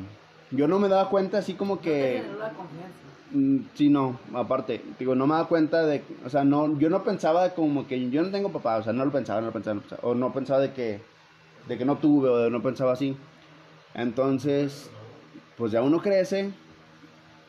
yo 0.53 0.69
no 0.69 0.79
me 0.79 0.89
daba 0.89 1.09
cuenta 1.11 1.39
así 1.39 1.55
como 1.55 1.77
No 1.77 1.81
que... 1.83 2.21
generó 2.23 2.39
la 2.39 2.53
confianza. 2.53 2.99
Mm, 3.33 3.59
Sí, 3.75 3.89
no, 3.89 4.19
aparte, 4.35 4.83
digo, 4.99 5.15
no 5.15 5.27
me 5.27 5.35
da 5.35 5.45
cuenta 5.47 5.85
de, 5.87 6.03
o 6.25 6.29
sea, 6.31 6.45
no, 6.45 6.79
yo 6.79 6.89
no 6.91 7.03
pensaba 7.05 7.51
como 7.55 7.87
que 7.87 8.11
yo 8.11 8.23
no 8.23 8.31
tengo 8.31 8.53
papá, 8.53 8.77
o 8.79 8.83
sea, 8.83 8.93
no 8.93 9.05
lo 9.05 9.13
pensaba, 9.13 9.41
no 9.41 9.49
lo 9.49 9.53
pensaba, 9.53 9.75
no 9.75 9.81
lo 9.81 9.89
pensaba, 9.89 10.09
o 10.09 10.15
no 10.15 10.33
pensaba 10.33 10.61
de 10.61 10.73
que, 10.73 11.01
de 11.69 11.79
que 11.79 11.85
no 11.85 11.97
tuve, 11.99 12.29
o 12.29 12.51
no 12.51 12.63
pensaba 12.63 12.93
así. 12.93 13.17
Entonces, 13.95 14.91
pues 15.57 15.73
ya 15.73 15.83
uno 15.83 16.01
crece 16.01 16.53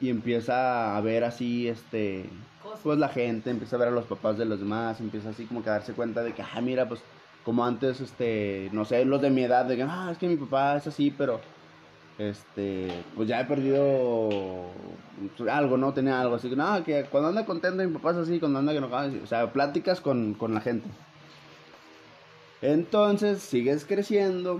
y 0.01 0.09
empieza 0.09 0.95
a 0.95 1.01
ver 1.01 1.23
así, 1.23 1.67
este, 1.67 2.25
Cosas. 2.61 2.79
pues 2.83 2.99
la 2.99 3.09
gente, 3.09 3.49
empieza 3.49 3.75
a 3.75 3.79
ver 3.79 3.89
a 3.89 3.91
los 3.91 4.05
papás 4.05 4.37
de 4.37 4.45
los 4.45 4.59
demás, 4.59 4.99
empieza 4.99 5.29
así 5.29 5.45
como 5.45 5.63
que 5.63 5.69
a 5.69 5.73
darse 5.73 5.93
cuenta 5.93 6.23
de 6.23 6.33
que, 6.33 6.41
ah, 6.41 6.61
mira, 6.61 6.87
pues, 6.87 7.01
como 7.43 7.65
antes, 7.65 7.99
este, 8.01 8.69
no 8.71 8.85
sé, 8.85 9.05
los 9.05 9.21
de 9.21 9.29
mi 9.29 9.43
edad, 9.43 9.65
de 9.65 9.75
que, 9.75 9.83
ah, 9.83 10.09
es 10.11 10.17
que 10.17 10.27
mi 10.27 10.37
papá 10.37 10.77
es 10.77 10.87
así, 10.87 11.11
pero 11.11 11.39
este, 12.17 13.03
pues 13.15 13.29
ya 13.29 13.39
he 13.39 13.45
perdido 13.45 14.29
algo, 15.49 15.77
¿no? 15.77 15.93
Tenía 15.93 16.19
algo, 16.19 16.35
así 16.35 16.49
que, 16.49 16.55
no, 16.55 16.83
que 16.83 17.05
cuando 17.05 17.29
anda 17.29 17.45
contento 17.45 17.83
mi 17.83 17.93
papá 17.93 18.11
es 18.11 18.17
así, 18.17 18.39
cuando 18.39 18.59
anda 18.59 18.73
que 18.73 18.81
no, 18.81 18.87
o 18.87 19.27
sea, 19.27 19.51
pláticas 19.51 20.01
con, 20.01 20.33
con 20.33 20.53
la 20.53 20.61
gente. 20.61 20.89
Entonces, 22.61 23.41
sigues 23.41 23.85
creciendo 23.85 24.59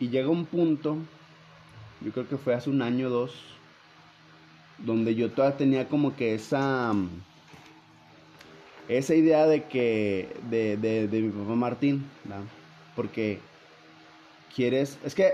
y 0.00 0.08
llega 0.08 0.28
un 0.28 0.44
punto, 0.44 0.96
yo 2.00 2.10
creo 2.10 2.28
que 2.28 2.36
fue 2.36 2.54
hace 2.54 2.68
un 2.68 2.82
año 2.82 3.06
o 3.06 3.10
dos, 3.10 3.54
donde 4.78 5.14
yo 5.14 5.30
todavía 5.30 5.56
tenía 5.56 5.88
como 5.88 6.14
que 6.16 6.34
esa, 6.34 6.92
esa 8.88 9.14
idea 9.14 9.46
de 9.46 9.64
que, 9.64 10.28
de, 10.50 10.76
de, 10.76 11.08
de 11.08 11.20
mi 11.20 11.30
papá 11.30 11.54
Martín, 11.54 12.04
¿verdad? 12.24 12.44
Porque 12.96 13.38
quieres, 14.54 14.98
es 15.04 15.14
que 15.14 15.32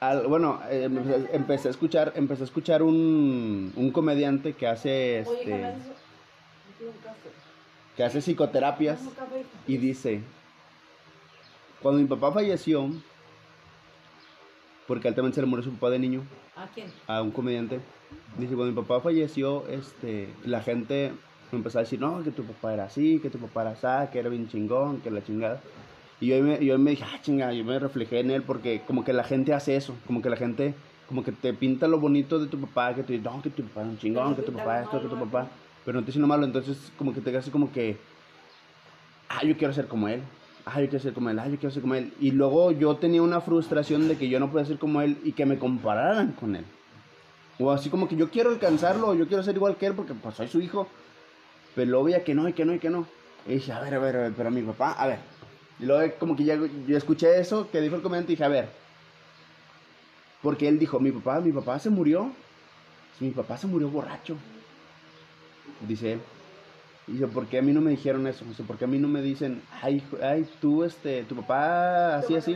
al- 0.00 0.26
bueno, 0.26 0.60
eh, 0.70 0.84
empecé, 0.84 1.28
empecé 1.32 1.68
a 1.68 1.70
escuchar, 1.70 2.12
empecé 2.16 2.42
a 2.42 2.46
escuchar 2.46 2.82
un, 2.82 3.72
un 3.76 3.90
comediante 3.90 4.52
que 4.54 4.66
hace 4.66 5.20
este, 5.20 5.66
que 7.96 8.04
hace 8.04 8.20
psicoterapias 8.20 9.00
y 9.66 9.76
dice, 9.76 10.20
cuando 11.82 12.00
mi 12.00 12.06
papá 12.06 12.32
falleció, 12.32 12.88
porque 14.90 15.06
él 15.06 15.14
también 15.14 15.32
se 15.32 15.40
le 15.40 15.46
murió 15.46 15.62
su 15.62 15.70
papá 15.74 15.90
de 15.90 16.00
niño, 16.00 16.24
¿A 16.56 16.66
quién? 16.66 16.88
a 17.06 17.22
un 17.22 17.30
comediante, 17.30 17.78
dice, 18.36 18.56
cuando 18.56 18.72
mi 18.72 18.82
papá 18.82 19.00
falleció, 19.00 19.64
este, 19.68 20.34
la 20.44 20.62
gente 20.62 21.12
me 21.52 21.58
empezó 21.58 21.78
a 21.78 21.82
decir, 21.82 22.00
no, 22.00 22.24
que 22.24 22.32
tu 22.32 22.42
papá 22.42 22.74
era 22.74 22.86
así, 22.86 23.20
que 23.20 23.30
tu 23.30 23.38
papá 23.38 23.62
era 23.62 23.70
así, 23.70 24.10
que 24.10 24.18
era 24.18 24.28
bien 24.28 24.48
chingón, 24.48 25.00
que 25.00 25.12
la 25.12 25.22
chingada. 25.22 25.60
Y 26.18 26.26
yo, 26.26 26.42
me, 26.42 26.64
yo 26.64 26.76
me 26.76 26.90
dije, 26.90 27.04
ah, 27.06 27.20
chinga, 27.22 27.52
yo 27.52 27.62
me 27.62 27.78
reflejé 27.78 28.18
en 28.18 28.32
él 28.32 28.42
porque 28.42 28.82
como 28.84 29.04
que 29.04 29.12
la 29.12 29.22
gente 29.22 29.54
hace 29.54 29.76
eso, 29.76 29.94
como 30.08 30.22
que 30.22 30.28
la 30.28 30.36
gente, 30.36 30.74
como 31.06 31.22
que 31.22 31.30
te 31.30 31.54
pinta 31.54 31.86
lo 31.86 32.00
bonito 32.00 32.40
de 32.40 32.48
tu 32.48 32.60
papá, 32.60 32.92
que 32.92 33.04
te 33.04 33.12
dice, 33.12 33.24
no, 33.24 33.40
que 33.42 33.50
tu 33.50 33.62
papá 33.62 33.82
es 33.82 33.86
un 33.90 33.98
chingón, 33.98 34.34
que 34.34 34.42
tu 34.42 34.52
papá 34.52 34.82
esto, 34.82 35.00
que 35.00 35.06
tu 35.06 35.16
papá, 35.20 35.46
pero 35.84 36.00
no 36.00 36.04
te 36.04 36.06
dice 36.06 36.18
lo 36.18 36.26
malo, 36.26 36.44
entonces 36.44 36.90
como 36.98 37.14
que 37.14 37.20
te 37.20 37.36
hace 37.36 37.52
como 37.52 37.70
que, 37.70 37.96
ah, 39.28 39.44
yo 39.44 39.56
quiero 39.56 39.72
ser 39.72 39.86
como 39.86 40.08
él, 40.08 40.20
ah, 40.64 40.80
yo 40.80 40.88
quiero 40.88 41.02
ser 41.02 41.12
como 41.12 41.30
él, 41.30 41.38
ah, 41.38 41.48
yo 41.48 41.56
quiero 41.56 41.70
ser 41.70 41.82
como 41.82 41.94
él. 41.94 42.12
Y 42.20 42.30
luego 42.30 42.72
yo 42.72 42.96
tenía 42.96 43.22
una 43.22 43.40
frustración 43.40 44.08
de 44.08 44.16
que 44.16 44.28
yo 44.28 44.40
no 44.40 44.50
podía 44.50 44.66
ser 44.66 44.78
como 44.78 45.02
él 45.02 45.18
y 45.24 45.32
que 45.32 45.46
me 45.46 45.58
compararan 45.58 46.32
con 46.32 46.56
él. 46.56 46.64
O 47.58 47.70
así 47.70 47.90
como 47.90 48.08
que 48.08 48.16
yo 48.16 48.30
quiero 48.30 48.50
alcanzarlo, 48.50 49.14
yo 49.14 49.28
quiero 49.28 49.42
ser 49.42 49.56
igual 49.56 49.76
que 49.76 49.86
él 49.86 49.94
porque 49.94 50.14
pues 50.14 50.34
soy 50.34 50.48
su 50.48 50.60
hijo. 50.60 50.88
Pero 51.74 51.90
luego 51.90 52.24
que 52.24 52.34
no, 52.34 52.48
y 52.48 52.52
que 52.52 52.64
no, 52.64 52.74
y 52.74 52.78
que 52.78 52.90
no. 52.90 53.06
Y 53.46 53.54
dije, 53.54 53.72
a 53.72 53.80
ver, 53.80 53.94
a 53.94 53.98
ver, 53.98 54.16
a 54.16 54.20
ver, 54.20 54.32
pero 54.36 54.50
mi 54.50 54.62
papá, 54.62 54.92
a 54.92 55.06
ver. 55.06 55.18
Y 55.78 55.84
luego 55.84 56.14
como 56.18 56.36
que 56.36 56.44
ya 56.44 56.56
yo 56.56 56.96
escuché 56.96 57.38
eso 57.38 57.70
que 57.70 57.80
dijo 57.80 57.96
el 57.96 58.02
comediante 58.02 58.32
y 58.32 58.36
dije, 58.36 58.44
a 58.44 58.48
ver. 58.48 58.68
Porque 60.42 60.68
él 60.68 60.78
dijo, 60.78 60.98
mi 61.00 61.12
papá, 61.12 61.40
mi 61.40 61.52
papá 61.52 61.78
se 61.78 61.90
murió. 61.90 62.32
Mi 63.20 63.30
papá 63.30 63.58
se 63.58 63.66
murió 63.66 63.88
borracho. 63.88 64.36
Dice 65.86 66.14
él. 66.14 66.20
Y 67.10 67.14
dice, 67.14 67.26
¿por 67.26 67.48
qué 67.48 67.58
a 67.58 67.62
mí 67.62 67.72
no 67.72 67.80
me 67.80 67.90
dijeron 67.90 68.28
eso? 68.28 68.44
Dice, 68.44 68.62
¿por 68.62 68.78
qué 68.78 68.84
a 68.84 68.88
mí 68.88 68.96
no 68.98 69.08
me 69.08 69.20
dicen, 69.20 69.62
ay, 69.82 70.00
ay, 70.22 70.48
tú, 70.60 70.84
este, 70.84 71.24
tu 71.24 71.34
papá, 71.34 72.14
así, 72.18 72.36
así? 72.36 72.54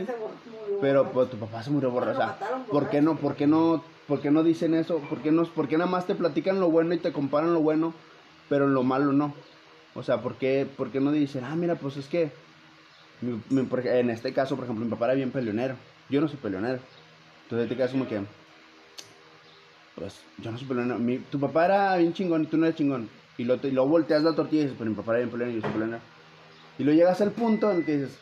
Pero 0.79 1.11
pues, 1.11 1.29
tu 1.29 1.37
papá 1.37 1.61
se 1.61 1.71
murió 1.71 1.91
borracho. 1.91 2.13
O 2.13 2.23
sea, 2.23 2.37
¿por 2.71 2.89
qué 2.89 3.01
no, 3.01 3.17
por 3.17 3.35
qué 3.35 3.47
no, 3.47 3.83
por 4.07 4.21
qué 4.21 4.31
no 4.31 4.43
dicen 4.43 4.73
eso? 4.73 4.99
¿Por 5.09 5.21
qué, 5.21 5.31
no, 5.33 5.43
¿Por 5.43 5.67
qué 5.67 5.77
nada 5.77 5.89
más 5.91 6.07
te 6.07 6.15
platican 6.15 6.61
lo 6.61 6.71
bueno 6.71 6.93
y 6.93 6.99
te 6.99 7.11
comparan 7.11 7.53
lo 7.53 7.59
bueno, 7.59 7.93
pero 8.47 8.65
lo 8.67 8.83
malo 8.83 9.11
no? 9.11 9.35
O 9.93 10.03
sea, 10.03 10.21
¿por 10.21 10.37
qué, 10.37 10.65
por 10.65 10.89
qué 10.89 11.01
no 11.01 11.11
dicen, 11.11 11.43
ah, 11.43 11.55
mira, 11.57 11.75
pues 11.75 11.97
es 11.97 12.07
que, 12.07 12.31
mi- 13.21 13.41
mi- 13.49 13.67
en 13.89 14.09
este 14.09 14.31
caso, 14.31 14.55
por 14.55 14.63
ejemplo, 14.63 14.85
mi 14.85 14.91
papá 14.91 15.05
era 15.07 15.15
bien 15.15 15.31
peleonero. 15.31 15.75
Yo 16.09 16.21
no 16.21 16.29
soy 16.29 16.37
peleonero. 16.37 16.79
Entonces, 17.43 17.65
en 17.67 17.71
este 17.71 17.75
caso, 17.75 17.91
como 17.91 18.07
que, 18.07 18.21
pues, 19.95 20.23
yo 20.37 20.49
no 20.51 20.57
soy 20.57 20.67
peleonero. 20.67 20.97
Mi- 20.99 21.19
tu 21.19 21.41
papá 21.41 21.65
era 21.65 21.97
bien 21.97 22.13
chingón 22.13 22.43
y 22.43 22.47
tú 22.47 22.55
no 22.55 22.65
eres 22.67 22.77
chingón. 22.77 23.09
Y 23.37 23.43
luego, 23.43 23.61
te- 23.61 23.67
y 23.67 23.71
luego 23.71 23.89
volteas 23.89 24.23
la 24.23 24.33
tortilla 24.35 24.61
y 24.61 24.65
dices, 24.65 24.77
pero 24.79 24.89
mi 24.89 24.95
papá 24.95 25.11
era 25.11 25.19
bien 25.19 25.29
peleonero 25.31 25.57
y 25.59 25.61
yo 25.61 25.69
soy. 25.71 25.99
Y 26.77 26.83
luego 26.83 26.97
llegas 26.97 27.21
al 27.21 27.31
punto 27.31 27.71
en 27.71 27.83
que 27.83 27.97
dices, 27.97 28.17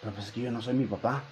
pero 0.00 0.12
pues 0.14 0.26
es 0.26 0.32
que 0.32 0.40
yo 0.42 0.50
no 0.50 0.60
soy 0.60 0.74
mi 0.74 0.86
papá. 0.86 1.22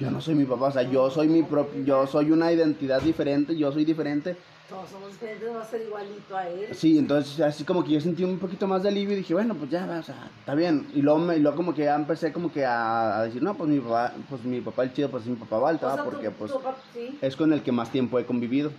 Yo 0.00 0.10
no 0.10 0.20
soy 0.20 0.34
mi 0.34 0.44
papá, 0.44 0.66
o 0.66 0.70
sea, 0.72 0.82
yo 0.82 1.10
soy 1.10 1.28
mi 1.28 1.42
propio, 1.42 1.84
yo 1.84 2.06
soy 2.06 2.30
una 2.32 2.50
identidad 2.52 3.00
diferente, 3.02 3.56
yo 3.56 3.70
soy 3.70 3.84
diferente. 3.84 4.36
Todos 4.68 4.88
somos 4.90 5.12
diferentes, 5.12 5.54
va 5.54 5.62
a 5.62 5.64
ser 5.64 5.82
igualito 5.82 6.36
a 6.36 6.48
él. 6.48 6.74
Sí, 6.74 6.98
entonces 6.98 7.38
así 7.40 7.62
como 7.64 7.84
que 7.84 7.90
yo 7.92 8.00
sentí 8.00 8.24
un 8.24 8.38
poquito 8.38 8.66
más 8.66 8.82
de 8.82 8.88
alivio 8.88 9.12
y 9.14 9.18
dije, 9.18 9.34
bueno, 9.34 9.54
pues 9.54 9.70
ya, 9.70 9.84
o 9.84 10.02
sea, 10.02 10.30
está 10.40 10.54
bien. 10.54 10.88
Y 10.94 11.02
luego, 11.02 11.18
me- 11.20 11.36
y 11.36 11.40
luego 11.40 11.56
como 11.56 11.74
que 11.74 11.82
ya 11.84 11.94
empecé 11.94 12.32
como 12.32 12.50
que 12.50 12.64
a, 12.64 13.18
a 13.18 13.24
decir, 13.24 13.42
no, 13.42 13.54
pues 13.54 13.68
mi 13.68 13.78
papá, 13.80 14.12
pues 14.30 14.42
mi 14.44 14.60
papá 14.60 14.84
el 14.84 14.92
chido, 14.92 15.10
pues 15.10 15.24
es 15.24 15.28
mi 15.28 15.36
papá 15.36 15.58
Balta, 15.58 15.86
O 15.86 15.88
¿va? 15.90 15.94
sea, 15.96 16.04
porque 16.04 16.30
tú- 16.30 16.36
pues 16.38 16.52
sí. 16.94 17.18
es 17.20 17.36
con 17.36 17.52
el 17.52 17.62
que 17.62 17.70
más 17.70 17.90
tiempo 17.90 18.18
he 18.18 18.24
convivido. 18.24 18.72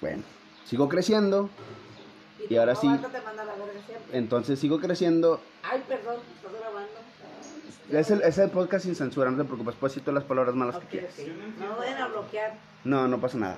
Bueno, 0.00 0.22
sigo 0.66 0.88
creciendo, 0.88 1.48
Y 2.48 2.56
ahora 2.56 2.74
sí. 2.74 2.88
Entonces 4.12 4.58
sigo 4.58 4.80
creciendo. 4.80 5.40
Ay, 5.62 5.82
perdón, 5.88 6.16
estás 6.36 6.52
grabando. 6.60 6.92
Es 7.90 8.10
el, 8.10 8.22
es 8.22 8.38
el 8.38 8.50
podcast 8.50 8.84
sin 8.84 8.94
censura, 8.94 9.30
no 9.30 9.36
te 9.36 9.44
preocupes, 9.44 9.74
puedes 9.78 9.94
decir 9.94 10.04
todas 10.04 10.14
las 10.14 10.24
palabras 10.24 10.54
malas 10.54 10.78
que 10.78 10.86
quieras. 10.86 11.12
ok. 11.18 11.60
No 11.60 11.76
vayan 11.76 11.98
a 12.00 12.08
bloquear. 12.08 12.54
No, 12.84 13.06
no 13.08 13.20
pasa 13.20 13.38
nada. 13.38 13.56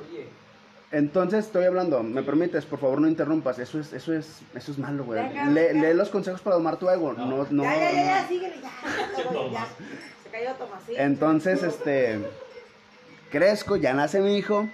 Entonces 0.91 1.47
estoy 1.47 1.65
hablando, 1.65 2.03
me 2.03 2.23
permites, 2.23 2.65
por 2.67 2.79
favor 2.79 3.01
no 3.01 3.09
interrumpas, 3.09 3.59
eso 3.59 3.81
es, 3.81 3.93
eso 3.93 4.13
es, 4.13 4.43
eso 4.55 4.73
es 4.73 4.79
malo, 4.79 5.05
güey. 5.05 5.21
Venga, 5.29 5.47
Lee, 5.47 5.95
los 5.95 6.09
consejos 6.09 6.41
para 6.41 6.55
domar 6.55 6.77
tu 6.77 6.89
ego, 6.89 7.13
no, 7.15 7.47
no. 7.51 7.63
ya, 7.65 7.75
ya, 7.75 7.93
ya, 7.93 8.05
ya, 8.05 8.29
síguele, 8.29 8.57
ya. 8.61 8.71
ya, 9.17 9.33
ya, 9.33 9.51
ya. 9.51 9.67
Se 10.23 10.31
cayó 10.31 10.55
Tomasín. 10.55 10.95
Entonces, 10.97 11.63
este, 11.65 12.21
crezco, 13.31 13.75
ya 13.77 13.93
nace 13.93 14.21
mi 14.21 14.37
hijo 14.37 14.69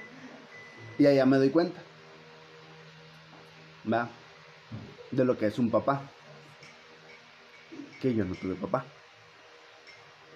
y 0.98 1.06
allá 1.06 1.24
me 1.24 1.38
doy 1.38 1.48
cuenta, 1.48 1.80
va, 3.90 4.08
de 5.10 5.24
lo 5.24 5.36
que 5.36 5.46
es 5.46 5.58
un 5.58 5.70
papá, 5.70 6.02
que 8.00 8.14
yo 8.14 8.24
no 8.24 8.34
tuve 8.34 8.54
papá, 8.54 8.84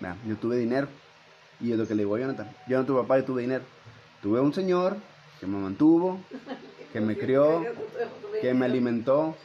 va, 0.04 0.16
yo 0.26 0.36
tuve 0.36 0.56
dinero 0.56 0.88
y 1.60 1.72
es 1.72 1.78
lo 1.78 1.86
que 1.86 1.94
le 1.94 2.02
digo 2.02 2.16
a 2.16 2.20
Jonathan, 2.20 2.54
yo 2.68 2.78
no 2.78 2.84
tuve 2.86 3.02
papá, 3.02 3.18
yo 3.18 3.24
tuve 3.24 3.42
dinero, 3.42 3.64
tuve 4.22 4.40
un 4.40 4.52
señor 4.52 4.96
que 5.40 5.46
me 5.46 5.58
mantuvo, 5.58 6.20
que 6.92 7.00
me 7.00 7.16
crió, 7.18 7.64
que 8.40 8.54
me 8.54 8.66
alimentó, 8.66 9.36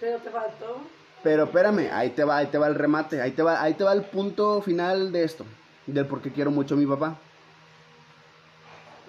Pero 0.00 0.18
te 0.18 0.30
faltó. 0.30 0.80
pero 1.22 1.44
espérame, 1.44 1.90
ahí 1.92 2.10
te 2.10 2.24
va, 2.24 2.38
ahí 2.38 2.46
te 2.46 2.58
va 2.58 2.68
el 2.68 2.74
remate, 2.74 3.20
ahí 3.20 3.32
te 3.32 3.42
va, 3.42 3.60
ahí 3.62 3.74
te 3.74 3.84
va 3.84 3.92
el 3.92 4.04
punto 4.04 4.62
final 4.62 5.12
de 5.12 5.24
esto, 5.24 5.44
del 5.86 6.06
por 6.06 6.22
qué 6.22 6.30
quiero 6.32 6.50
mucho 6.50 6.74
a 6.74 6.78
mi 6.78 6.86
papá. 6.86 7.16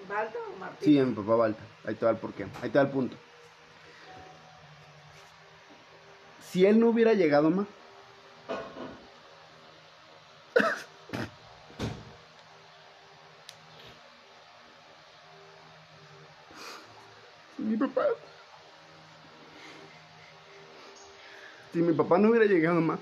¿Balta 0.08 0.38
o 0.38 0.58
Martín? 0.60 0.84
Sí, 0.84 0.98
a 1.00 1.04
mi 1.04 1.14
papá 1.14 1.34
Balta. 1.34 1.62
Ahí 1.84 1.94
te 1.96 2.04
va 2.04 2.12
el 2.12 2.16
porqué. 2.18 2.46
Ahí 2.62 2.70
te 2.70 2.78
va 2.78 2.84
el 2.84 2.90
punto. 2.90 3.16
Si 6.56 6.64
él 6.64 6.80
no 6.80 6.88
hubiera 6.88 7.12
llegado, 7.12 7.50
ma. 7.50 7.66
Si 17.58 17.62
mi 17.62 17.76
papá. 17.76 18.06
Si 21.74 21.82
mi 21.82 21.92
papá 21.92 22.16
no 22.16 22.30
hubiera 22.30 22.46
llegado, 22.46 22.80
ma, 22.80 22.98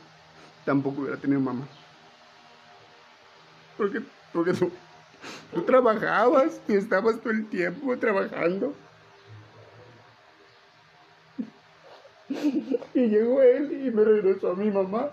tampoco 0.65 1.03
hubiera 1.03 1.17
tenido 1.17 1.41
mamá. 1.41 1.69
Porque, 3.77 4.03
porque 4.33 4.53
tú, 4.53 4.73
tú 5.53 5.63
trabajabas 5.63 6.61
y 6.67 6.75
estabas 6.75 7.21
todo 7.21 7.31
el 7.31 7.49
tiempo 7.49 7.97
trabajando. 7.99 8.75
Y 12.95 13.09
llegó 13.09 13.43
él 13.43 13.87
y 13.87 13.91
me 13.91 14.05
regresó 14.05 14.53
a 14.53 14.55
mi 14.55 14.71
mamá. 14.71 15.11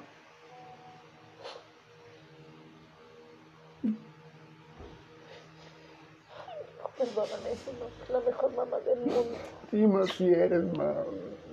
Perdóname, 6.97 7.51
es 7.51 8.09
la 8.11 8.19
mejor 8.19 8.55
mamá 8.55 8.77
del 8.81 8.99
mundo. 8.99 9.25
Sí, 9.71 9.77
más 9.87 10.09
si 10.11 10.27
eres, 10.27 10.63
ma. 10.77 10.93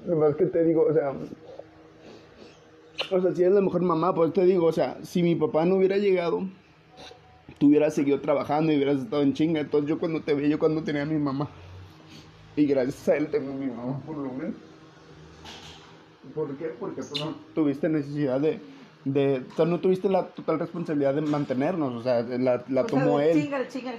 Nomás 0.04 0.36
que 0.36 0.44
te 0.44 0.62
digo, 0.62 0.82
o 0.82 0.92
sea. 0.92 1.14
O 3.10 3.22
sea, 3.22 3.34
si 3.34 3.42
eres 3.42 3.54
la 3.54 3.62
mejor 3.62 3.80
mamá, 3.80 4.14
pues 4.14 4.34
te 4.34 4.44
digo, 4.44 4.66
o 4.66 4.72
sea, 4.72 4.98
si 5.02 5.22
mi 5.22 5.34
papá 5.34 5.64
no 5.64 5.76
hubiera 5.76 5.96
llegado, 5.96 6.42
tú 7.58 7.68
hubieras 7.68 7.94
seguido 7.94 8.20
trabajando 8.20 8.70
y 8.70 8.76
hubieras 8.76 8.98
estado 8.98 9.22
en 9.22 9.32
chinga. 9.32 9.60
Entonces 9.60 9.88
yo 9.88 9.98
cuando 9.98 10.20
te 10.20 10.34
vi, 10.34 10.50
yo 10.50 10.58
cuando 10.58 10.84
tenía 10.84 11.02
a 11.02 11.06
mi 11.06 11.16
mamá. 11.16 11.48
Y 12.54 12.66
gracias 12.66 13.08
a 13.08 13.16
él 13.16 13.30
tengo 13.30 13.52
a 13.52 13.56
mi 13.56 13.66
mamá, 13.68 14.02
por 14.04 14.18
lo 14.18 14.30
menos. 14.30 14.67
¿Por 16.34 16.56
qué? 16.56 16.66
Porque 16.78 17.02
tú 17.02 17.24
no 17.24 17.34
tuviste 17.54 17.88
necesidad 17.88 18.40
de... 18.40 18.60
de 19.04 19.42
tú 19.56 19.66
no 19.66 19.80
tuviste 19.80 20.08
la 20.08 20.26
total 20.26 20.58
responsabilidad 20.58 21.14
de 21.14 21.22
mantenernos, 21.22 21.94
o 21.94 22.02
sea, 22.02 22.22
la, 22.22 22.64
la 22.68 22.82
O 22.82 22.88
sea, 22.88 22.98
tomó 22.98 23.20
él. 23.20 23.50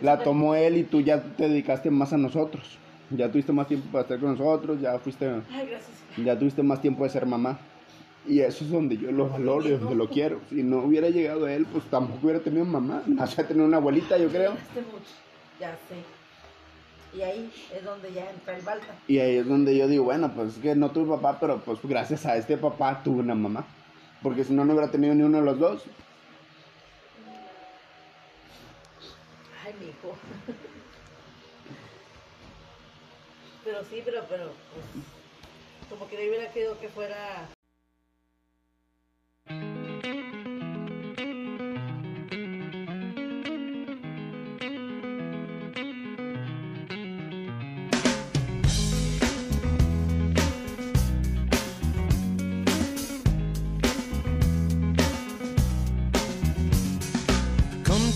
La 0.02 0.20
tomó 0.20 0.56
él 0.56 0.78
y 0.78 0.84
tú 0.84 1.02
ya 1.02 1.22
te 1.22 1.48
dedicaste 1.50 1.90
más 1.90 2.14
a 2.14 2.18
nosotros. 2.18 2.78
Ya 3.12 3.32
tuviste 3.32 3.52
más 3.52 3.68
tiempo 3.68 3.88
para 3.92 4.04
estar 4.04 4.20
con 4.20 4.38
nosotros, 4.38 4.80
ya 4.80 5.00
fuiste, 5.00 5.26
Ay, 5.28 5.68
gracias. 5.68 5.98
ya 6.24 6.38
tuviste 6.38 6.62
más 6.62 6.80
tiempo 6.82 7.04
de 7.04 7.10
ser 7.10 7.26
mamá. 7.26 7.60
Y 8.28 8.42
eso 8.42 8.64
es 8.64 8.70
donde 8.70 8.98
yo 8.98 9.12
lo 9.12 9.30
valoro 9.30 9.68
y 9.68 9.72
donde 9.72 9.96
lo 9.96 10.08
quiero. 10.08 10.40
Si 10.50 10.62
no 10.62 10.84
hubiera 10.84 11.10
llegado 11.10 11.48
él, 11.48 11.66
pues 11.72 11.86
tampoco 11.86 12.20
hubiera 12.24 12.40
tenido 12.40 12.66
mamá. 12.66 13.02
Más 13.08 13.34
hubiera 13.34 13.48
tenido 13.48 13.66
una 13.66 13.78
abuelita, 13.78 14.18
yo 14.18 14.30
creo. 14.30 14.54
Ya 15.60 15.72
sé. 15.72 16.19
Y 17.14 17.22
ahí 17.22 17.52
es 17.74 17.84
donde 17.84 18.14
ya 18.14 18.30
entra 18.30 18.56
el 18.56 18.62
Balta. 18.62 18.96
Y 19.08 19.20
ahí 19.20 19.38
es 19.38 19.48
donde 19.48 19.76
yo 19.76 19.88
digo, 19.88 20.04
bueno, 20.04 20.32
pues 20.36 20.56
es 20.56 20.62
que 20.62 20.76
no 20.76 20.92
tuve 20.92 21.16
papá, 21.18 21.40
pero 21.40 21.60
pues 21.60 21.80
gracias 21.84 22.26
a 22.26 22.38
este 22.38 22.58
papá 22.58 23.02
tuve 23.04 23.22
una 23.22 23.36
mamá. 23.36 23.66
Porque 24.22 24.44
si 24.44 24.54
no, 24.54 24.66
no 24.66 24.74
hubiera 24.74 24.92
tenido 24.92 25.16
ni 25.16 25.24
uno 25.24 25.40
de 25.40 25.46
los 25.46 25.60
dos. 25.60 25.84
Ay, 29.66 29.74
mi 29.80 29.88
hijo. 29.88 30.16
Pero 33.64 33.84
sí, 33.84 34.02
pero, 34.04 34.24
pero, 34.30 34.46
pues, 34.46 34.86
como 35.90 36.08
que 36.10 36.18
le 36.18 36.30
hubiera 36.30 36.52
querido 36.52 36.80
que 36.80 36.90
fuera. 36.90 37.50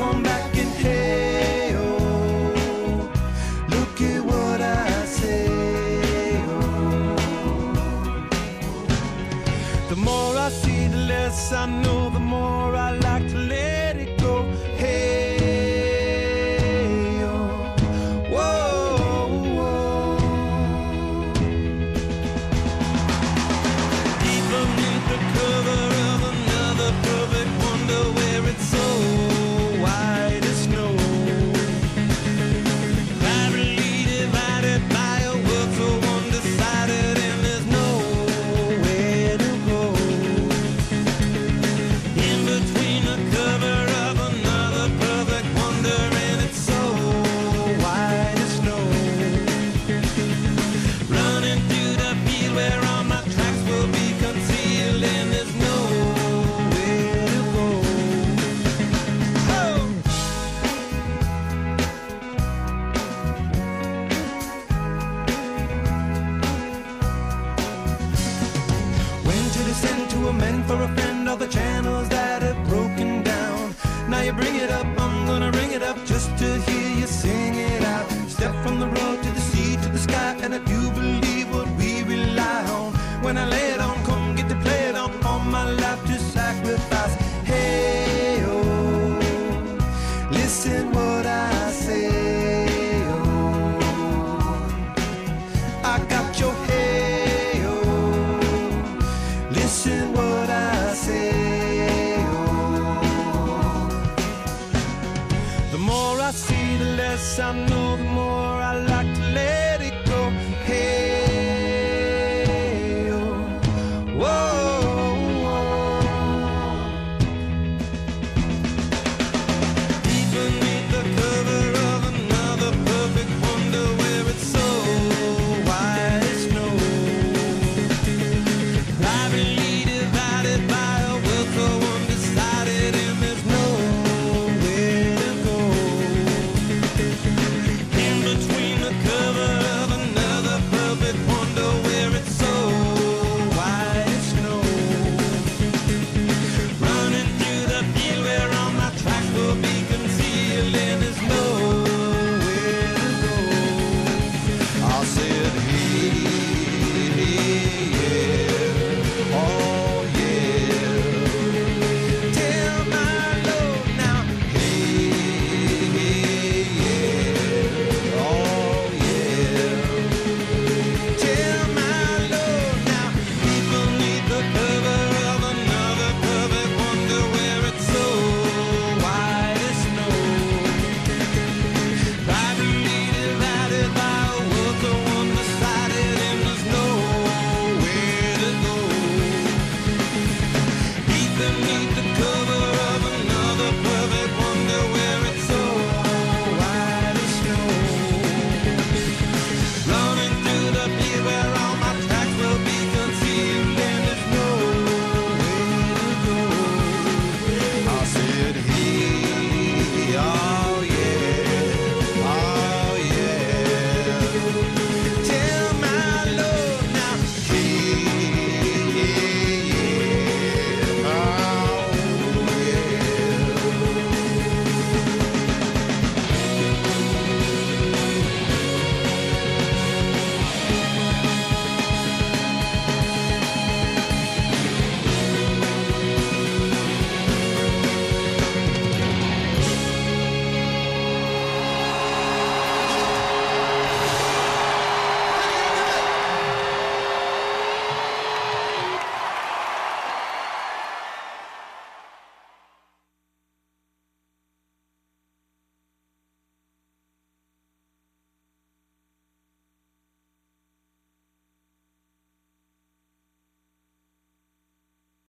Come 0.00 0.22
back 0.22 0.39